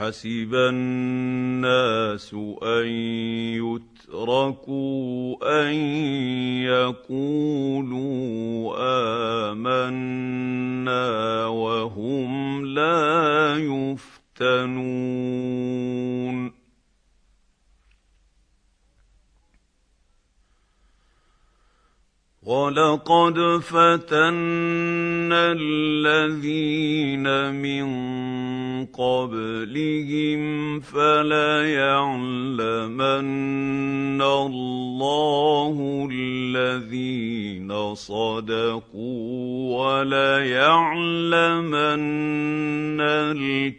[0.00, 2.86] احسب الناس أن
[3.60, 5.74] يتركوا أن
[6.64, 8.76] يقولوا
[9.52, 14.90] آمنا وهم لا يفتنون.
[22.42, 27.84] ولقد فتنا الذين من
[28.86, 31.10] قبلهم فليعلمن
[34.22, 41.40] الله الذين صدقوا وليعلمن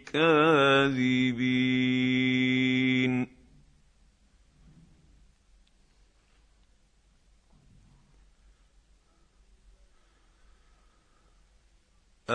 [0.02, 0.92] الكاذبين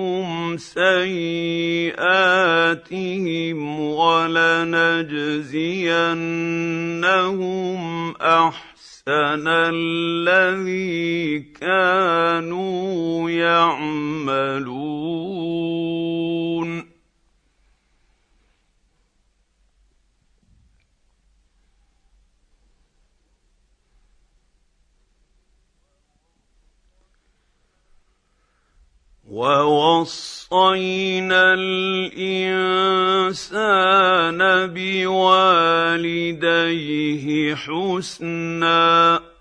[0.02, 2.00] عنهم سيئاتهم
[3.80, 5.02] ولنجزينهم
[8.16, 14.82] أحسن الذي كانوا يعملون.
[29.32, 30.44] ووصينا
[31.56, 32.50] الإنسان
[34.74, 36.04] بوالديه
[37.54, 39.31] حسنا.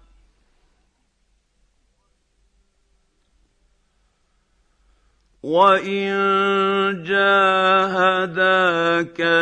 [5.43, 8.41] وان جاهداك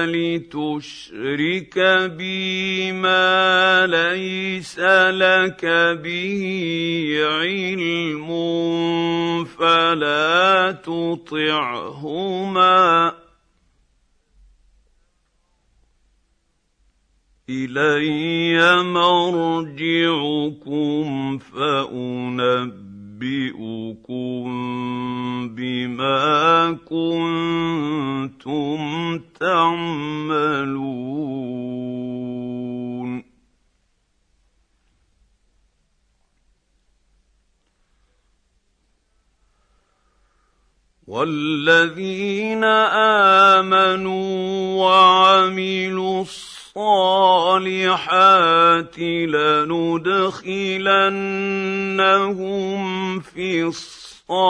[0.08, 1.80] لتشرك
[2.16, 5.66] بي ما ليس لك
[6.04, 6.44] به
[7.20, 8.30] علم
[9.46, 12.40] فلا تطعهما
[17.50, 20.28] الي مرجعكم
[21.38, 22.89] فانبئ
[23.24, 24.48] أنبئكم
[25.56, 28.80] بما كنتم
[29.40, 30.80] تعملون.
[41.08, 42.64] والذين
[43.64, 44.30] آمنوا
[44.86, 46.59] وعملوا الصالحات
[49.98, 50.80] لندخلنهم
[53.20, 54.50] في الصالحين.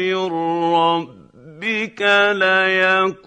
[0.00, 0.32] من
[0.74, 2.02] ربك
[2.32, 3.20] ليقولن.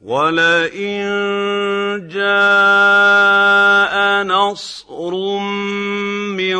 [0.00, 1.00] ولئن
[2.08, 5.14] جاء نصر
[6.36, 6.56] من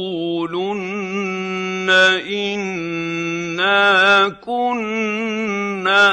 [3.52, 6.04] انا كنا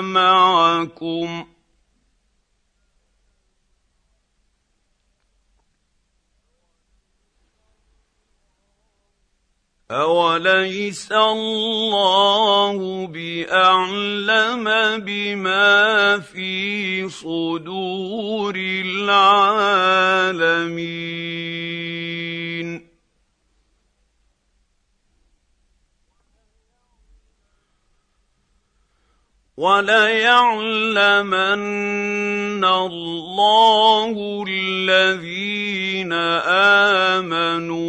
[0.00, 1.47] معكم.
[9.90, 12.76] اوليس الله
[13.06, 14.64] باعلم
[15.00, 19.78] بما في صدور العالمين
[29.56, 30.98] وليعلمن
[32.64, 36.12] الله الذين
[37.22, 37.88] آمنوا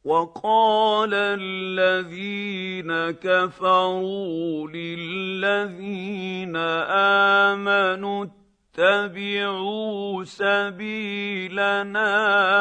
[0.05, 8.25] وقال الذين كفروا للذين آمنوا
[8.77, 12.09] اتبعوا سبيلنا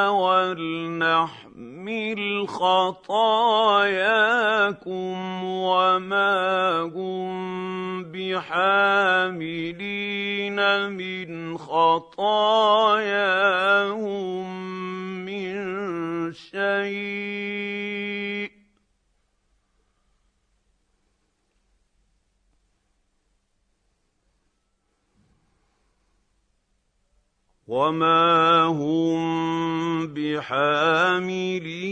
[0.08, 1.68] ولنحمل
[2.48, 3.84] خطاياكم
[5.44, 9.38] وما هم بحاملين
[10.90, 12.44] من خطاياهم
[15.24, 17.84] من شيء.
[27.68, 31.84] وما هم بحاملين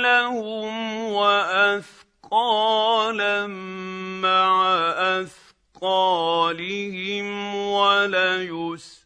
[1.13, 2.67] وأثقالا
[4.21, 4.67] مع
[5.81, 6.45] أثقالهم
[7.55, 8.99] وليسألن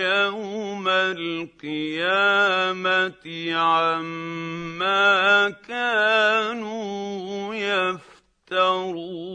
[0.00, 2.34] يوم القيامة
[3.54, 9.34] عما كانوا يفترون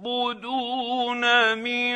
[0.03, 1.23] تعبدون
[1.59, 1.95] من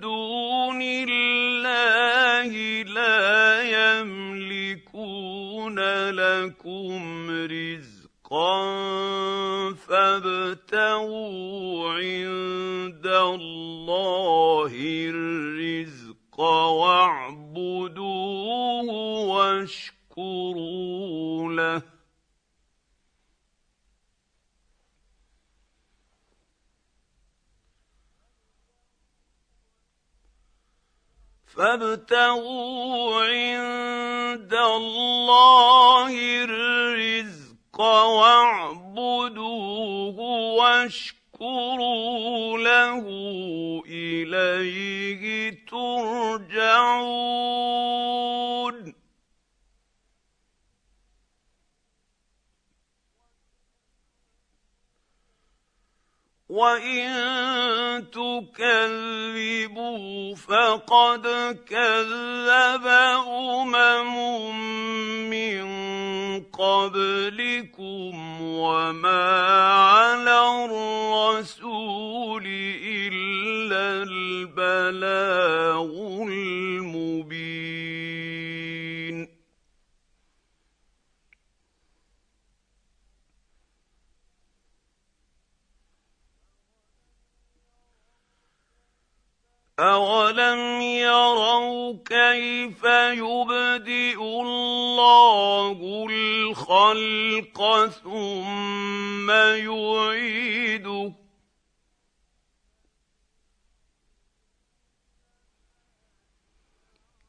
[0.00, 3.62] دون الله لا
[4.00, 5.78] يملكون
[6.10, 8.58] لكم رزقا
[9.88, 14.72] فابتغوا عند الله
[15.14, 18.08] الرزق واعبدوه
[19.28, 21.82] واشكروا له
[31.58, 39.38] فابتغوا عند الله الرزق واعبدوه
[40.58, 41.98] واشكروا
[42.58, 43.04] له
[43.88, 46.98] إليه ترجعون.
[56.48, 59.88] وان تكذبوا
[60.34, 61.26] فقد
[61.68, 62.86] كذب
[63.28, 64.16] امم
[65.30, 65.68] من
[66.44, 69.28] قبلكم وما
[69.68, 72.46] على الرسول
[72.86, 75.92] الا البلاغ
[76.28, 78.17] المبين
[89.78, 101.12] أولم يروا كيف يبدئ الله الخلق ثم يعيده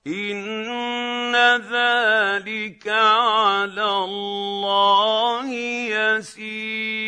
[0.08, 5.50] إن ذلك على الله
[5.86, 6.99] يسير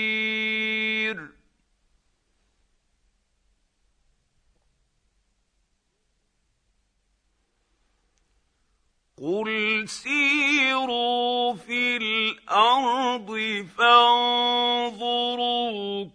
[13.11, 15.29] الأرض فانظروا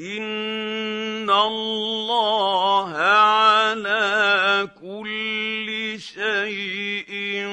[0.00, 7.46] ان الله على كل شيء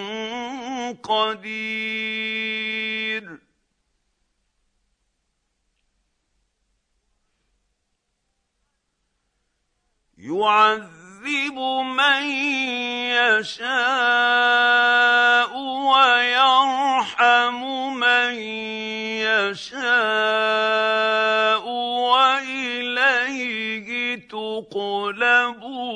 [1.04, 2.08] قدير.
[10.18, 10.97] يعذب
[11.28, 12.24] من
[13.48, 14.38] يشاء
[15.92, 17.60] ويرحم
[18.00, 18.34] من
[19.58, 20.48] يشاء
[22.12, 23.88] وإليه
[24.28, 25.88] تقلبون.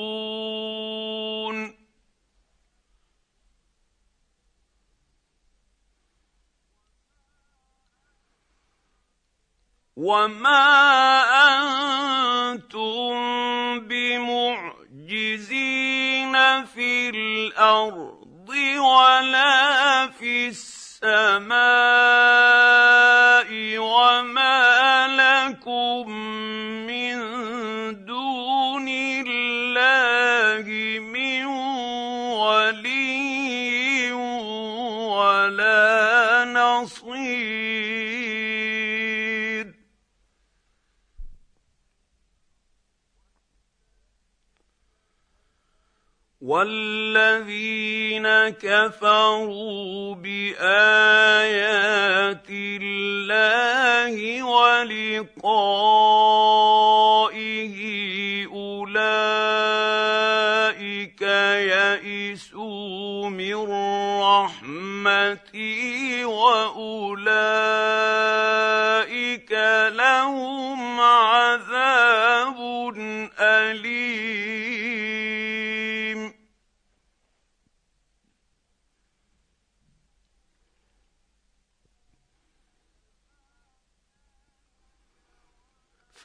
[10.02, 11.22] وما
[12.52, 13.41] أنتم
[16.82, 21.52] في الأرض ولا في السماء
[23.78, 26.10] وما لكم
[46.52, 50.60] والذين كفروا بايات
[52.52, 55.68] الله ولقائه
[58.52, 59.32] اولئك
[61.72, 63.56] يئسوا من
[64.22, 65.76] رحمتي
[66.26, 67.12] واولئك
[69.96, 72.12] لهم عذاب
[73.40, 74.31] اليم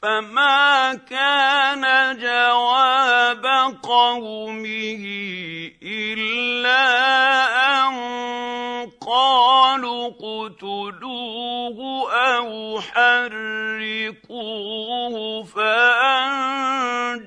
[0.01, 3.45] فما كان جواب
[3.83, 5.03] قومه
[5.83, 6.85] الا
[7.79, 7.93] ان
[9.07, 11.79] قالوا اقتلوه
[12.13, 14.33] أو حرقوه
[15.43, 17.26] فانجاه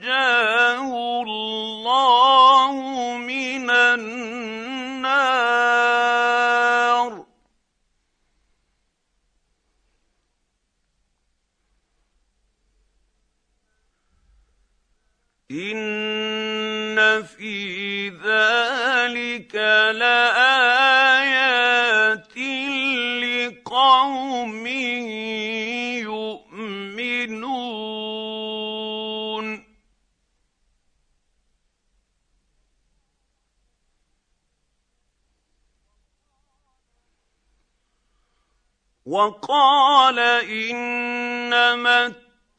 [39.10, 42.12] وقال إنما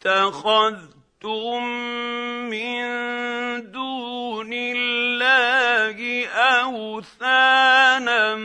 [0.03, 1.63] اتخذتم
[2.51, 2.81] من
[3.71, 8.35] دون الله أوثانا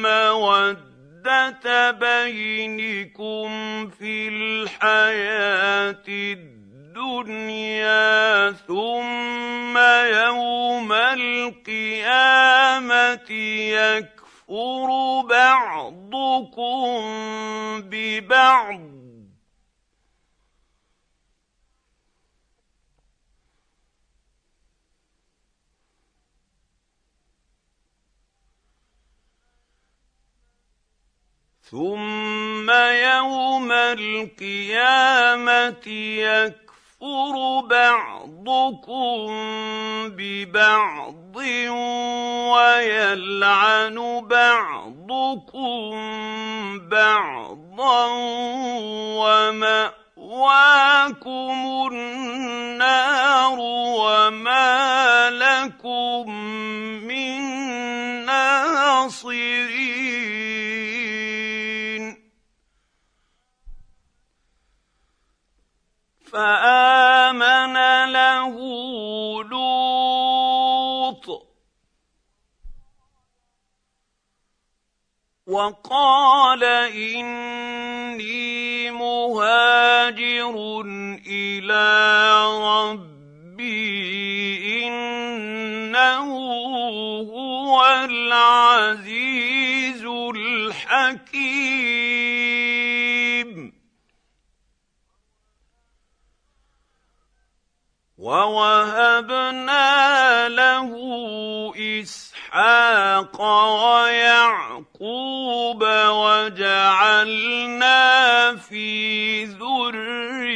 [0.00, 3.48] مودة بينكم
[3.90, 6.04] في الحياة
[6.96, 9.78] الدنيا ثم
[10.24, 11.70] يوم القيامة
[13.30, 14.15] يكفر
[15.22, 16.86] بعضكم
[17.90, 18.96] ببعض.
[31.70, 35.36] ثم يوم القيامه
[35.88, 39.26] يكفر بعضكم
[40.08, 41.25] ببعض.
[42.52, 43.96] ويلعن
[44.30, 45.90] بعضكم
[46.88, 48.06] بعضا
[50.16, 51.58] وماواكم
[51.92, 56.30] النار وما لكم
[57.06, 57.40] من
[58.26, 59.76] ناصرين
[66.32, 67.74] فامن
[68.12, 68.54] له
[69.44, 69.95] لوط
[75.46, 80.54] وقال إني مهاجر
[81.26, 81.86] إلى
[82.66, 84.26] ربي
[84.86, 86.26] إنه
[87.30, 87.78] هو
[88.10, 90.02] العزيز
[90.34, 91.46] الحكيم.
[98.18, 99.78] ووهبنا
[100.48, 100.90] له
[102.02, 104.85] إسحاق ويعقوب
[106.56, 107.96] وجعلنا
[108.56, 110.48] في ذريته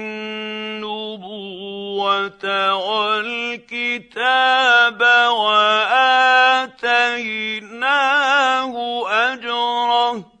[0.00, 1.64] النبوه
[2.74, 4.20] والكتاب
[5.32, 6.24] واتيناه
[9.32, 10.34] اجره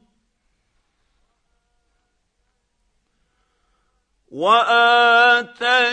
[4.30, 5.84] واتيناه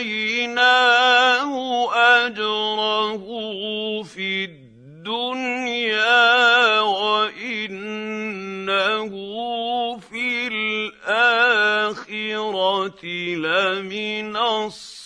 [13.06, 15.02] لمن الصالحين.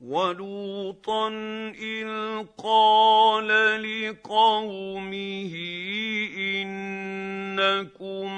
[0.00, 1.28] ولوطا
[1.74, 2.08] إذ
[2.58, 3.48] قال
[3.82, 5.54] لقومه
[6.62, 8.28] إنكم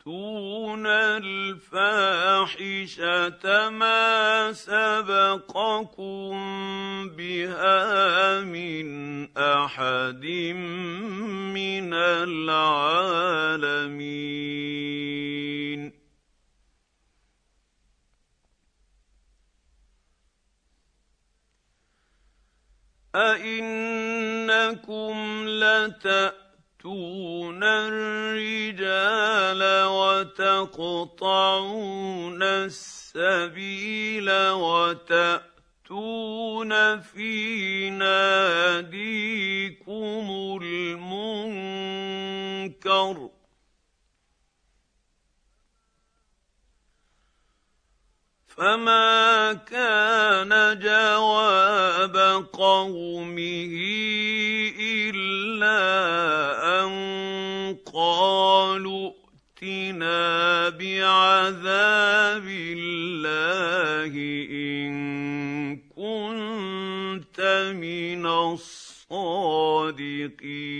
[0.00, 0.86] لتاتون
[1.20, 1.68] الفاحشة
[3.70, 6.30] ما سبقكم
[7.16, 10.24] بها من أحد
[11.54, 12.40] من العالمين.
[23.14, 24.74] أئنكم
[25.48, 26.49] لتأتون
[27.62, 29.62] الرجال
[30.40, 31.62] وتقطعون
[32.42, 35.40] السبيل وتأتون
[37.00, 38.90] في ناديكم
[40.62, 42.10] المنكر
[43.36, 43.40] ۖ
[48.60, 52.16] فما كان جواب
[52.52, 53.72] قومه
[54.80, 55.80] الا
[70.29, 70.78] الصادقين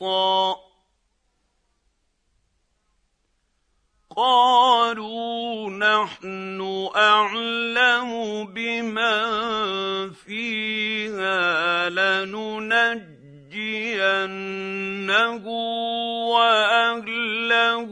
[0.00, 0.56] لوطا
[4.16, 13.04] قالوا نحن أعلم بمن فيها لننجينه
[16.28, 17.90] وأهله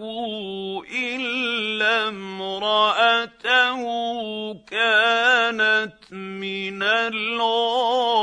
[0.94, 3.82] إلا امرأته
[4.54, 8.22] كانت من الغابرين.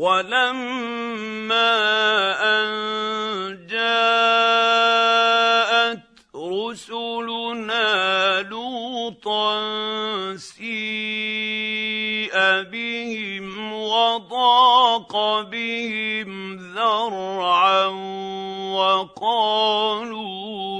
[0.00, 1.76] ولما
[2.40, 4.80] أن جاءت
[6.36, 7.86] رسلنا
[8.42, 9.60] لوطا
[10.36, 12.32] سيء
[12.72, 17.86] بهم وضاق بهم ذرعا
[18.80, 20.30] وقالوا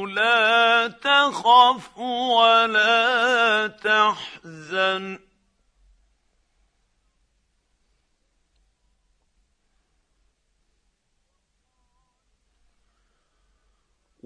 [0.07, 5.30] لا تخف ولا تحزن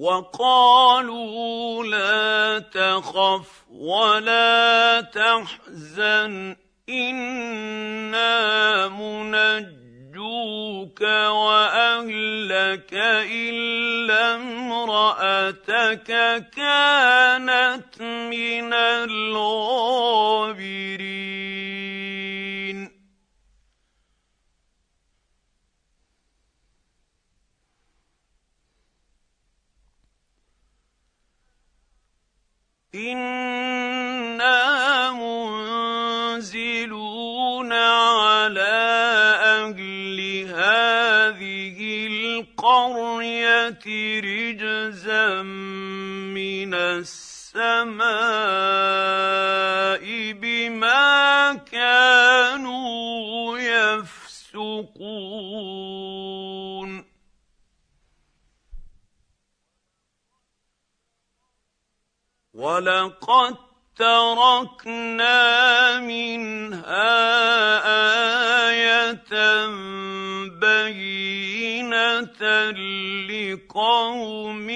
[0.04, 6.56] وقالوا لا تخف ولا تحزن
[6.88, 12.94] إنا منجوك وأهلك
[13.32, 16.06] إلا امرأتك
[16.56, 19.54] كانت من الغابرين.
[32.94, 34.62] أنا
[36.38, 38.74] منزلون على
[39.42, 43.84] أهل هذه القريه
[44.20, 48.04] رجزا من السماء
[50.32, 55.04] بما كانوا يفسقون
[62.64, 63.56] ولقد
[63.96, 65.40] تركنا
[66.00, 67.14] منها
[68.64, 69.20] إيه
[70.60, 72.40] بينه
[73.28, 74.70] لقوم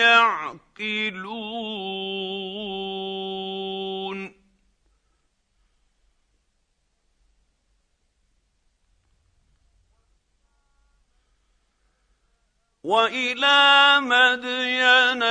[0.00, 1.24] يعقلون
[12.84, 15.22] وإلى مدين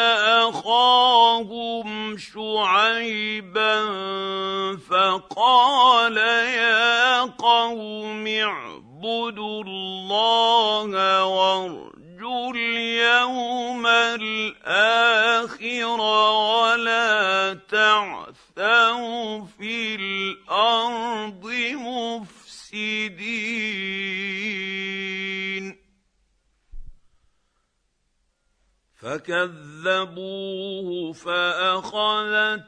[0.49, 3.85] أخاهم شعيبا
[4.89, 15.61] فقال يا قوم اعبدوا الله وارجوا اليوم الآخر
[16.01, 21.42] ولا تعثوا في الأرض
[29.03, 32.65] فكذبوه فأخذتهم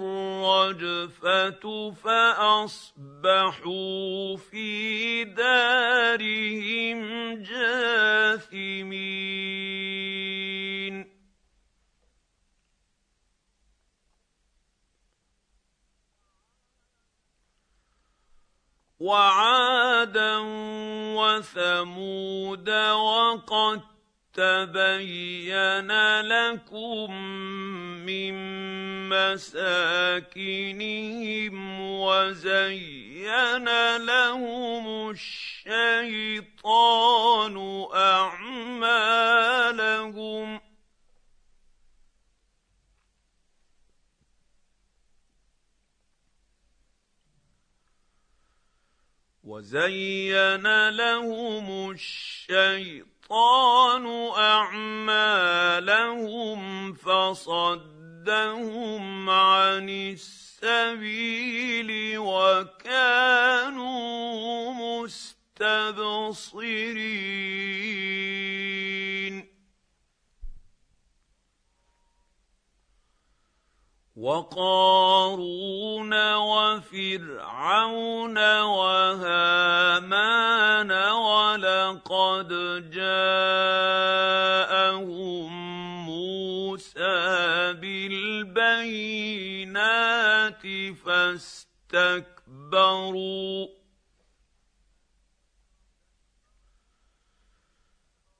[0.00, 1.64] الرجفة
[2.04, 3.56] فأصبحوا
[4.36, 6.98] في دارهم
[7.42, 9.14] جاثمين.
[19.00, 20.38] وعادا
[21.16, 23.93] وثمود وقد
[24.34, 27.10] تبين لكم
[28.06, 28.34] من
[29.08, 30.34] مساكنهم
[32.00, 36.56] وزين لهم الشيطان
[37.94, 39.34] أعمالهم.
[49.44, 53.13] وزين لهم الشيطان
[54.38, 54.92] أعمالهم
[56.92, 57.84] فصدهم
[59.30, 63.94] عن السبيل وكانوا
[64.74, 65.94] مستبصرين.
[74.16, 79.53] وقارون وفرعون وهامان
[82.34, 83.14] ولقد جاءهم
[86.06, 89.02] موسى بالبينات
[91.04, 92.34] فاستكبروا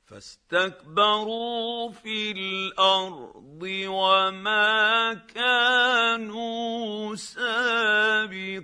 [0.07, 8.55] فاستكبروا في الأرض وما كانوا سابقين.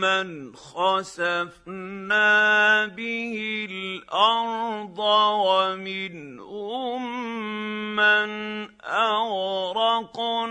[0.00, 2.26] من خسفنا
[2.86, 4.98] به الأرض
[5.46, 7.02] ومنهم
[7.96, 8.30] من
[8.84, 10.46] اغرقنا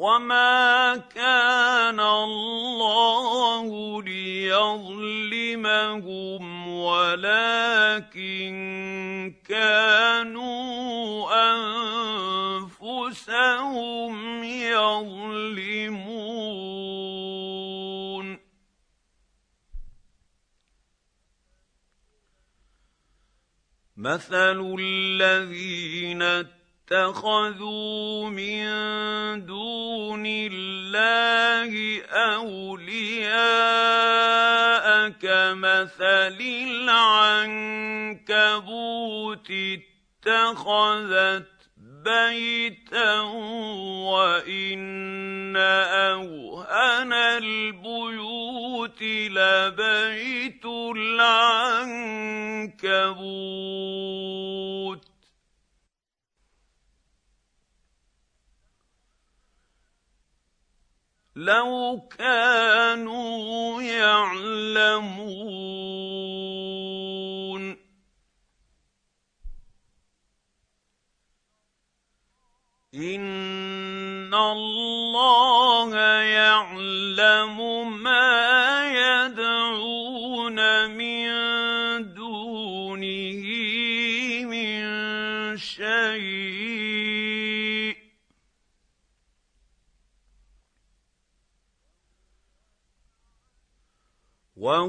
[0.00, 3.68] وما كان الله
[4.02, 5.22] ليظلمهم
[6.68, 8.54] ولكن
[9.44, 11.28] كانوا
[12.80, 16.00] انفسهم يظلمون
[23.96, 26.22] مثل الذين
[26.92, 28.66] اتخذوا من
[29.46, 33.30] دون الله أولياء
[35.08, 36.36] كمثل
[38.18, 39.48] العنكبوت
[40.26, 41.46] اتخذت
[41.78, 43.20] بيتا
[44.10, 51.10] وإن أوهن البيوت لبيت العنكبوت
[61.40, 65.30] لو كانوا يعلمون.
[72.94, 77.58] إن الله يعلم
[78.02, 78.29] ما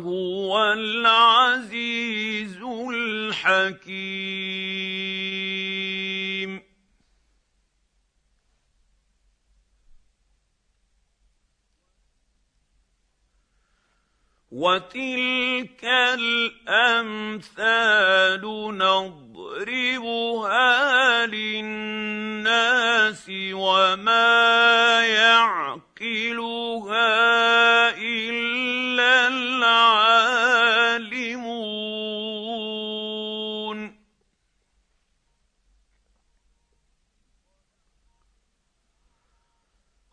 [0.06, 2.58] وهو العزيز
[2.90, 4.32] الحكيم.
[14.52, 15.86] وتلك
[16.68, 17.62] الأمثال
[18.78, 20.26] نضربها
[21.26, 22.72] للناس
[23.54, 26.42] وما يعقلها
[27.98, 28.31] إلا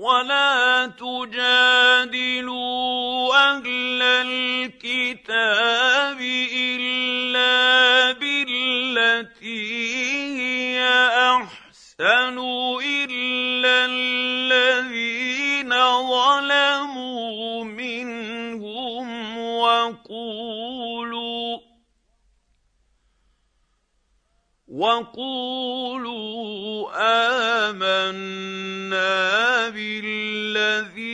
[0.03, 2.43] ولا تجادلوا
[3.35, 5.39] أهل الكتاب
[6.53, 9.63] إلا بالتي
[10.39, 10.79] هي
[11.39, 12.37] أحسن
[12.83, 15.71] إلا الذين
[16.11, 21.22] ظلموا منهم وقولوا
[24.73, 26.09] وقولوا
[27.69, 28.99] آمنا
[29.69, 31.12] بالذي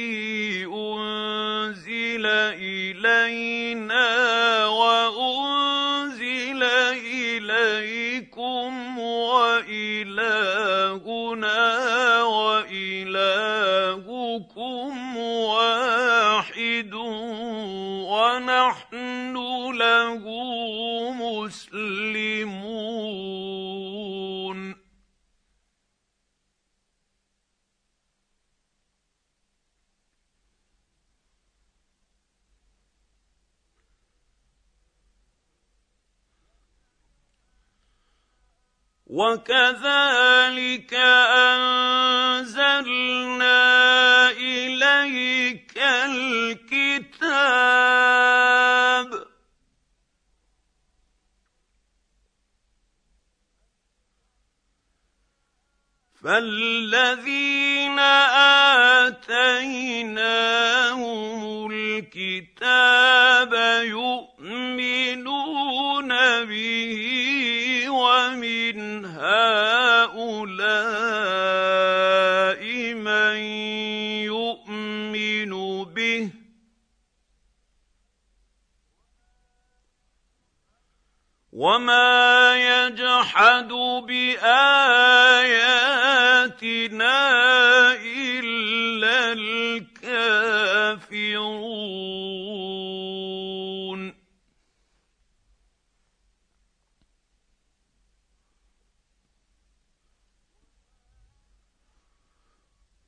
[91.39, 92.19] الكافرون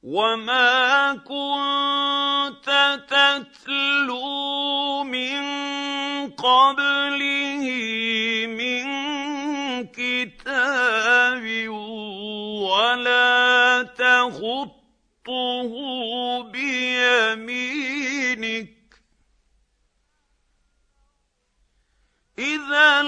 [0.03, 5.41] وما كنت تتلو من
[6.31, 7.65] قبله
[8.47, 8.85] من
[9.87, 11.69] كتاب
[12.69, 13.83] ولا
[15.25, 17.51] تخطه بيمينك.
[22.39, 23.03] إذا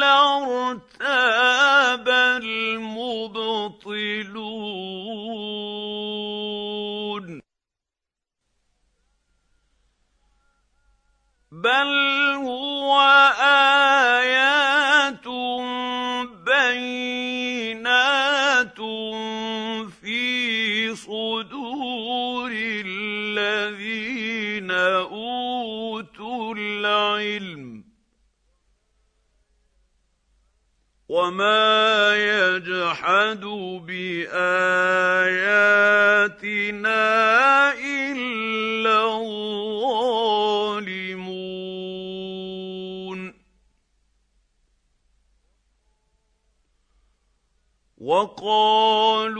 [0.00, 0.88] لارتاب
[2.08, 3.14] المبطلون.
[11.52, 11.90] بل
[12.44, 13.00] هو
[13.40, 14.43] آيات
[31.14, 33.44] وما يجحد
[33.86, 34.34] باياتنا
[37.74, 40.24] الا الظالمون
[47.98, 49.34] وقالوا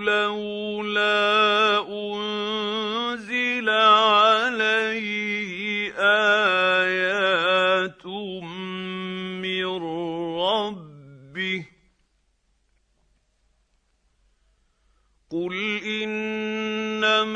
[0.00, 2.37] لولا انزل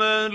[0.01, 0.27] انما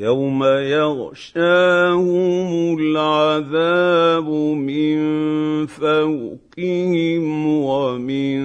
[0.00, 2.08] يوم يغشاهم
[2.78, 4.96] العذاب من
[5.66, 8.38] فوقهم ومن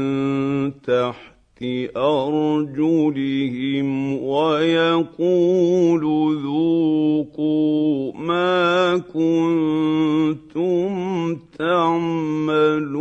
[0.81, 1.63] تحت
[1.97, 3.87] ارجلهم
[4.23, 6.03] ويقول
[6.43, 10.85] ذوقوا ما كنتم
[11.57, 12.95] تعملون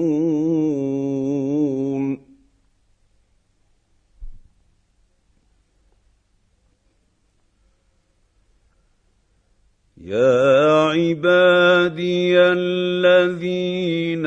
[10.04, 14.26] يا عبادي الذين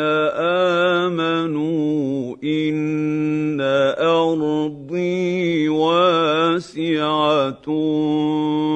[1.05, 7.65] آمنوا إن أرضي واسعة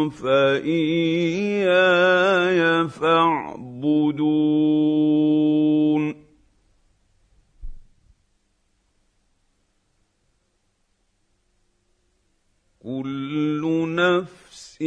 [0.09, 1.61] فإياي
[2.89, 4.61] فاعبدون.
[12.83, 14.81] كل نفس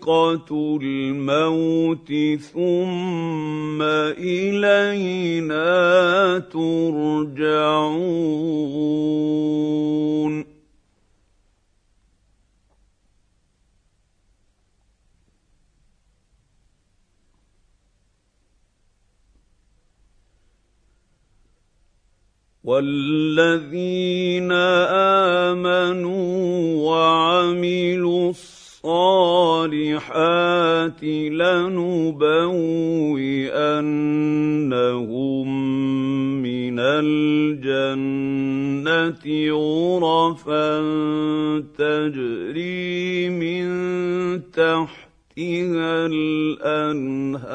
[0.00, 2.12] ذائقة الموت
[2.52, 3.82] ثم
[4.18, 5.68] إلينا
[6.38, 7.60] ترجعون.
[22.64, 24.52] والذين
[25.52, 26.30] آمنوا
[26.88, 28.59] وعملوا الصالحات
[31.12, 32.00] لنبوئنهم
[36.42, 37.90] من الجنة
[39.52, 40.80] غرفا
[41.78, 43.68] تجري من
[44.50, 47.50] تحتها الأنهار.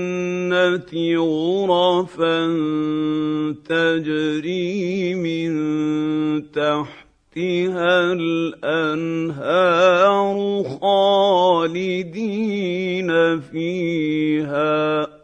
[1.17, 2.47] غرفا
[3.65, 5.51] تجري من
[6.51, 9.47] تحتها الأنهار
[10.81, 12.29] خالدين
[13.39, 15.16] فيها.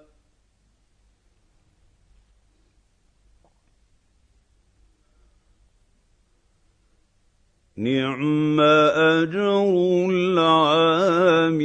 [7.78, 9.66] نعم اجر
[10.10, 11.64] العاملين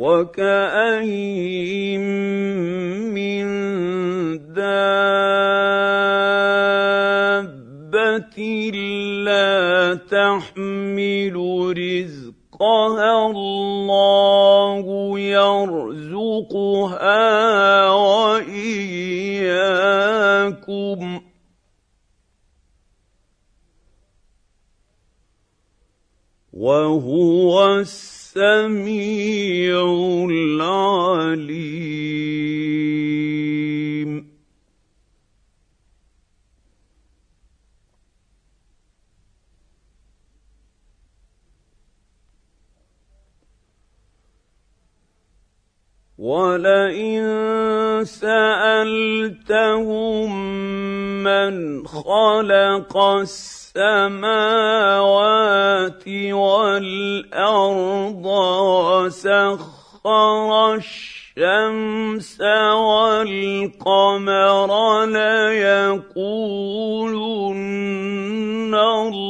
[0.00, 2.00] وكاين
[3.12, 3.44] من
[4.56, 5.60] دابه
[9.24, 11.36] لا تحمل
[11.76, 14.84] رزقها الله
[15.20, 17.20] يرزقها
[17.90, 19.40] واياكم
[26.52, 29.74] وهو السميع السميع
[30.30, 31.50] العليم.
[46.30, 47.26] ولئن
[48.06, 49.82] سألتهم
[51.26, 54.14] من خلق السماوات
[56.30, 58.26] والأرض
[58.86, 62.40] وسخر الشمس
[63.10, 64.70] والقمر
[65.04, 66.00] ليقولن
[68.74, 69.29] الله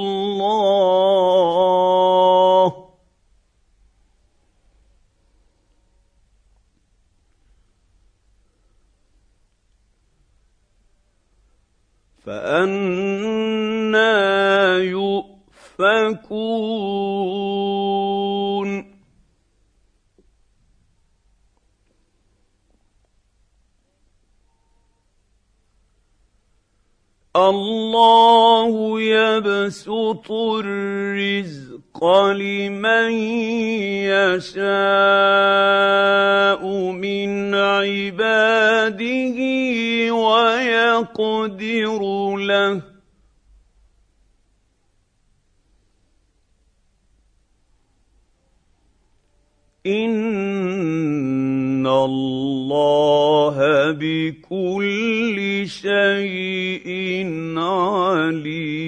[12.31, 14.18] فأنا
[14.78, 16.20] يؤفكون.
[27.37, 33.12] الله يبسط الرزق لمن
[34.07, 34.62] يشاء
[36.93, 39.39] من عباده
[40.31, 42.03] ويقدر
[42.37, 42.83] له.
[49.87, 53.57] ان الله
[53.91, 56.89] بكل شيء
[57.59, 58.80] عليم.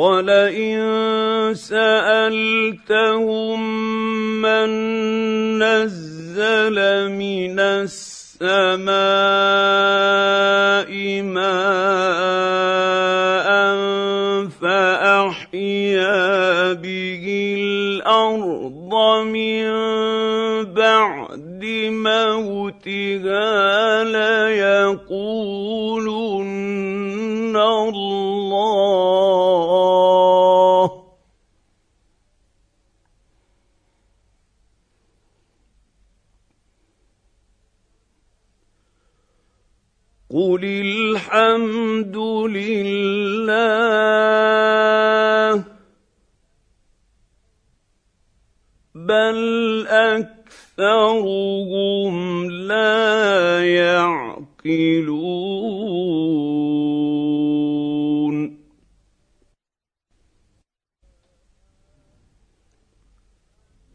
[0.00, 0.80] ولئن
[1.54, 3.60] سألتهم
[4.42, 4.68] من
[5.60, 6.76] نزل
[7.12, 8.90] من السماء
[11.22, 11.50] ماء
[14.48, 16.22] فأحيا
[16.72, 17.24] به
[17.60, 18.92] الأرض
[19.28, 19.64] من
[20.64, 23.50] بعد موتها
[24.04, 24.89] ليقولن
[42.00, 42.16] الحمد
[42.56, 43.64] لله.
[48.94, 49.86] بل
[50.76, 51.30] أكثرهم
[52.50, 55.10] لا يعقلون.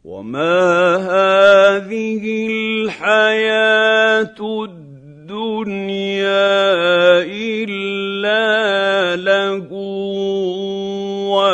[0.04, 4.40] وما هذه الحياة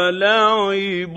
[0.03, 1.17] ولعب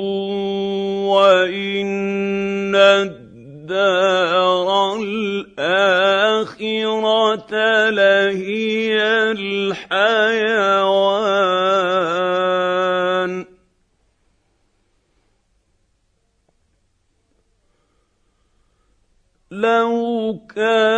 [1.10, 4.68] وإن الدار
[5.00, 6.30] الآخرة
[7.90, 10.26] لهي الحيوان.
[19.52, 20.95] لو كانوا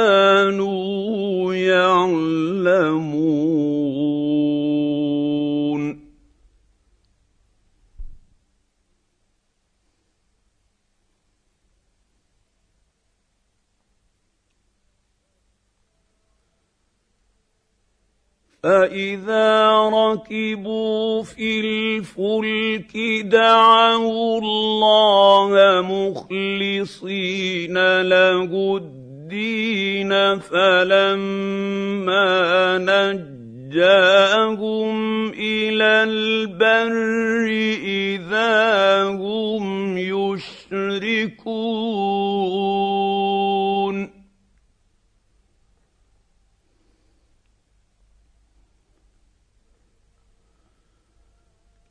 [18.67, 32.27] فاذا ركبوا في الفلك دعوا الله مخلصين له الدين فلما
[32.77, 34.97] نجاهم
[35.29, 37.47] إلى البر
[37.83, 41.47] اذا هم يشركون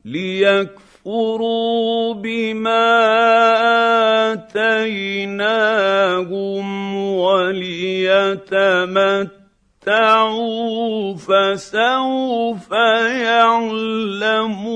[0.07, 2.87] ليكفروا بما
[4.33, 5.87] آتيناهم
[6.95, 7.95] وليتمتعوا
[11.15, 12.71] فسوف
[13.21, 14.67] يعلمون.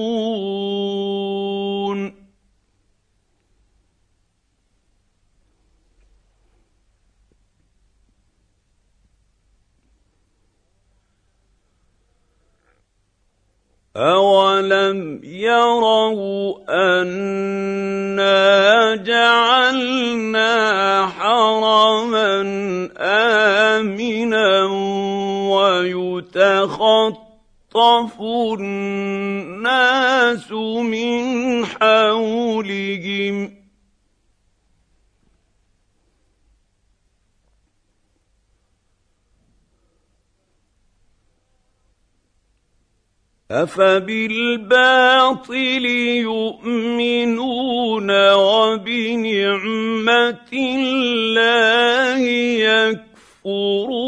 [13.97, 16.55] أولم يروا
[17.01, 20.51] أنا جعلنا
[21.07, 22.41] حرما
[22.97, 24.63] آمنا
[25.51, 27.21] ويتخطف
[28.59, 33.60] الناس من حولهم
[43.51, 44.75] افبالباطل
[46.23, 49.71] يؤمنون وبنعمه
[50.53, 52.19] الله
[53.39, 54.01] يكفرون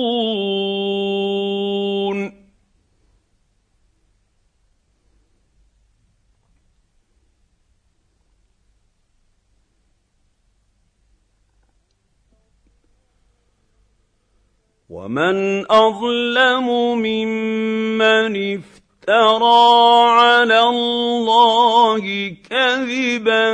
[14.89, 16.67] ومن اظلم
[16.97, 18.72] ممن افترى
[19.03, 23.51] افترى على الله كذبا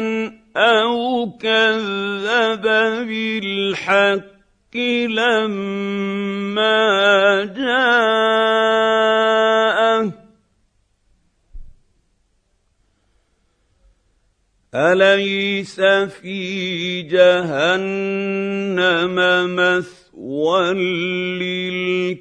[0.56, 2.62] أو كذب
[3.08, 4.78] بالحق
[5.10, 6.06] لما
[7.58, 7.90] جاءه.
[14.76, 15.82] أليس
[16.22, 17.96] في جهنم
[19.56, 19.99] مثوى؟
[21.40, 22.20] للكافرين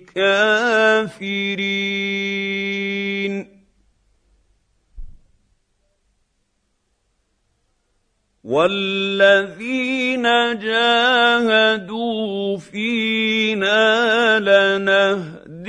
[8.44, 10.22] والذين
[10.58, 15.68] جاهدوا فينا لنهدينهم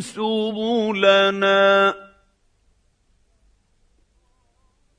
[0.00, 1.94] سبلنا